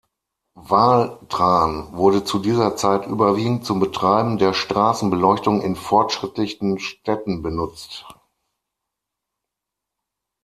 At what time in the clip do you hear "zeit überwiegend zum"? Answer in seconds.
2.75-3.79